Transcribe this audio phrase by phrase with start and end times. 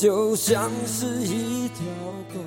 [0.00, 1.84] 就像是一条
[2.32, 2.40] 狗。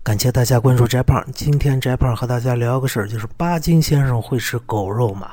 [0.00, 1.26] 感谢大家关注翟胖。
[1.34, 5.32] 今天翟胖和大家聊个事儿，就是巴金先生会吃狗肉吗？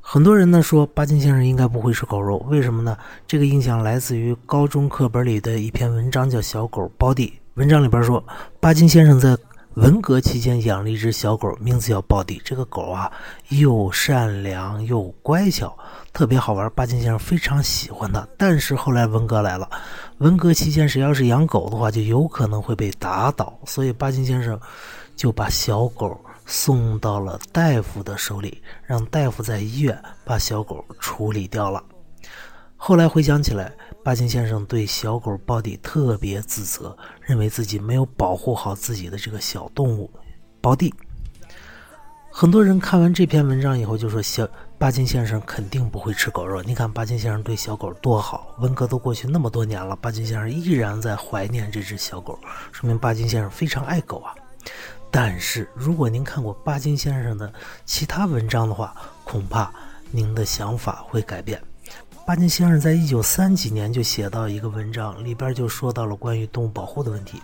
[0.00, 2.96] 很多人呢说巴金先生应该不会吃狗肉，为什么呢？
[3.26, 7.26] 这个印象来自于高中课本里的一篇文章，叫《小狗包弟》。
[7.56, 8.24] 文章里边说，
[8.58, 9.36] 巴金先生在
[9.74, 12.40] 文革期间养了一只小狗，名字叫包弟。
[12.42, 13.12] 这个狗啊，
[13.50, 15.76] 又善良又乖巧，
[16.18, 16.68] 特别好玩。
[16.74, 18.26] 巴金先生非常喜欢它。
[18.36, 19.70] 但是后来文革来了，
[20.18, 24.58] 文革期间谁要是养狗的话，就有可能会被打倒，所以巴金先生
[25.14, 31.80] 就把小狗送到了大夫的手里，让大夫在医院把小狗处理掉了。
[32.76, 40.10] 后来回想起来，巴金先生对小狗包弟特别自责，认为自己没有保护好自己的这个小动物
[40.60, 40.92] 包弟。
[42.28, 44.48] 很多人看完这篇文章以后就说：“小
[44.78, 52.38] 巴金先生肯定不会吃狗肉。”你看巴金先生对小狗多好，文革都过去那么多年了，巴金先生依然在怀念这只小狗，
[52.70, 54.32] 说明巴金先生非常爱狗啊。
[55.10, 57.52] 但是如果您看过巴金先生的
[57.84, 59.72] 其他文章的话，恐怕
[60.12, 61.60] 您的想法会改变。
[62.28, 67.40] 巴金先生在一九三几年就写到一个文章，里边就说到了关于动物保护的问题。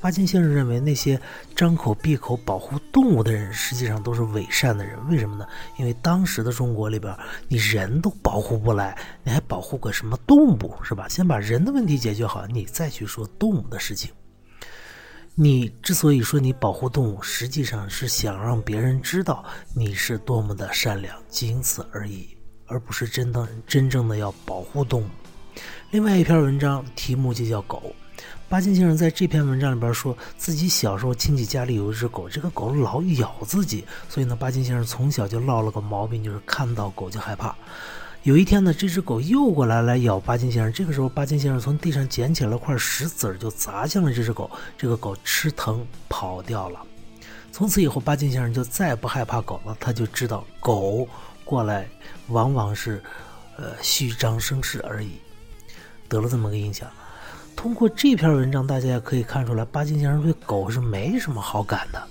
[0.00, 1.20] 巴金先生认为，那些
[1.56, 4.96] 张口闭口保护动物的人，实际上都是伪善的人。
[5.08, 5.44] 为什么呢？
[5.76, 7.12] 因为当时的中国里边，
[7.48, 11.08] 你人都保护不来，你还保护个什么动物，是吧？
[11.08, 14.08] 先把人的问题解决好，你再去说动物的事情。
[15.34, 22.37] 你之所以说你保护动物，实际上是想让别人知道你是多么的善良，仅此而已。
[22.68, 25.06] 而不是真的真正的要保护动物。
[25.90, 27.82] 另外一篇文章题目就叫《狗》。
[28.48, 37.54] 巴金先生在这篇文章里边说自己小时候亲戚家里有一只狗，这个狗老咬自己，所以呢，巴金先生从小就落了个毛病，就是看到狗就害怕。
[38.22, 46.80] 有一天呢，这只狗又过来来咬巴金先生，这个时候巴金先生从地上捡起了块石子儿就砸向了这只狗，这个狗吃疼跑掉了。
[47.52, 51.06] 从此以后，巴金先生就再不害怕狗了，他就知道狗。
[51.48, 51.88] 过来，
[52.26, 53.02] 往往是，
[53.56, 55.12] 呃，虚张声势而已，
[56.06, 56.86] 得了这么个印象。
[57.56, 62.06] 通过这篇文章，大家也可以看出来，巴金先生对狗是没什么好感的。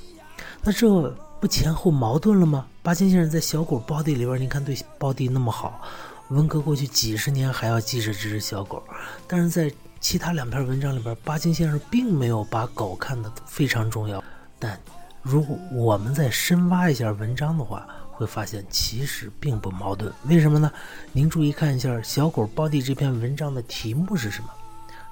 [0.63, 2.65] 那这不前后矛盾了吗？
[2.81, 5.83] 巴金先生在小狗包弟里边，你看对包弟那么好，
[6.29, 8.83] 文革过去几十年还要记着这只小狗，
[9.27, 14.23] 但是在其他两篇文章里边，巴金先生并没有把狗看得非常重要。
[14.57, 14.79] 但
[15.27, 20.71] 如果我们再深挖一下文章的话，会发现其实并不矛盾，为什么呢？
[21.11, 24.49] 您注意看一下《小狗包弟》这篇文章的题目是什么？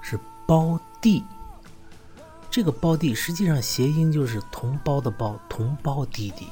[0.02, 0.18] 是
[0.48, 1.22] 包弟。
[2.50, 6.48] 这个包弟实际上谐音就是同胞的胞，同胞弟弟。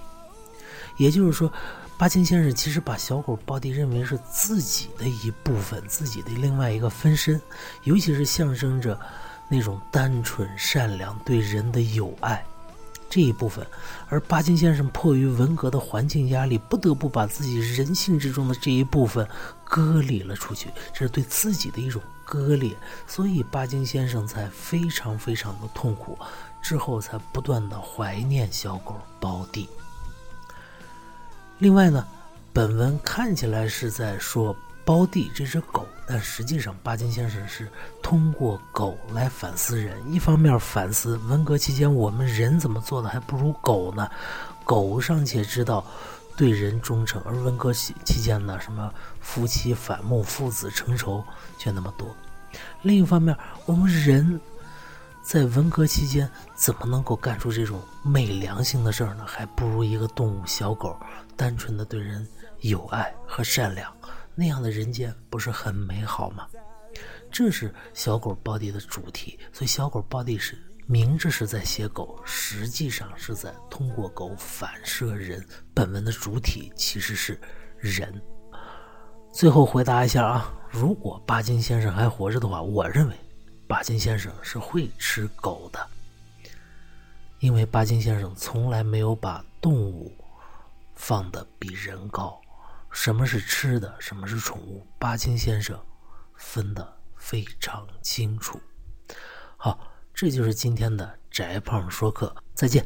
[0.97, 1.49] 也就是说，
[1.97, 7.41] 巴金先生其实把小狗包弟认为是自己的一部分，自己的另外一个分身，
[7.85, 8.99] 尤其是象征着
[9.47, 12.45] 那种单纯、善良、对人的友爱。
[13.13, 13.63] 这一部分，
[14.09, 19.27] 而巴金先生迫于文革的环境压力，不得不把自己人性之中的这一部分
[19.63, 22.75] 割裂了出去，这是对自己的一种割裂，
[23.05, 26.17] 所以巴金先生才非常非常的痛苦，
[26.59, 29.69] 之后才不断的怀念小狗包弟。
[31.59, 32.03] 另外呢，
[32.51, 34.55] 本文看起来是在说。
[34.85, 37.69] 包弟这只狗，但实际上巴金先生是
[38.01, 39.97] 通过狗来反思人。
[40.11, 44.09] 一方面反思文革期间我们人怎么做的还不如狗呢？
[44.65, 45.85] 狗尚且知道
[46.35, 51.23] 对人忠诚，而文革期期间呢，什么夫妻反目、父子成仇
[51.57, 52.07] 却那么多。
[52.81, 54.39] 另一方面，我们人
[55.23, 59.23] 在文革期间怎么能够干出这种昧良心的事儿呢？
[59.25, 60.97] 还不如一个动物小狗，
[61.37, 62.27] 单纯的对人
[62.59, 63.89] 有爱和善良。
[64.35, 66.47] 那样的人间不是很美好吗？
[67.31, 75.43] 这是小狗包弟的主题，所以小狗包弟是明着是在写狗，实际上是在通过狗反射人。
[75.73, 77.39] 本文的主体其实是
[77.79, 78.21] 人。
[79.31, 83.15] 最后回答一下啊，如果巴金先生还活着的话，我认为
[83.67, 85.79] 巴金先生是会吃狗的，
[87.39, 90.13] 因为巴金先生从来没有把动物
[90.93, 92.39] 放得比人高。
[92.93, 94.87] 什么是吃的，什么是宠物？
[94.97, 95.77] 巴金先生
[96.35, 98.61] 分的非常清楚。
[99.57, 102.81] 好，这就是今天的宅胖说课，再见。